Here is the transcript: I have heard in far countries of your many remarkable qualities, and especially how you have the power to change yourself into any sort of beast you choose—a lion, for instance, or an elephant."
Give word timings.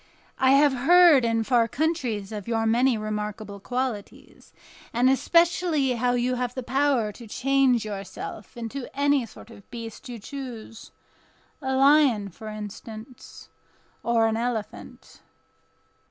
I 0.39 0.53
have 0.53 0.73
heard 0.73 1.23
in 1.23 1.43
far 1.43 1.67
countries 1.67 2.31
of 2.31 2.47
your 2.47 2.65
many 2.65 2.97
remarkable 2.97 3.59
qualities, 3.59 4.51
and 4.91 5.07
especially 5.11 5.91
how 5.91 6.13
you 6.13 6.33
have 6.33 6.55
the 6.55 6.63
power 6.63 7.11
to 7.11 7.27
change 7.27 7.85
yourself 7.85 8.57
into 8.57 8.89
any 8.99 9.27
sort 9.27 9.51
of 9.51 9.69
beast 9.69 10.09
you 10.09 10.17
choose—a 10.17 11.75
lion, 11.75 12.29
for 12.29 12.47
instance, 12.47 13.49
or 14.01 14.25
an 14.25 14.37
elephant." 14.37 15.21